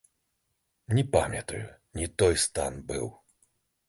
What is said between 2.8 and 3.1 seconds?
быў.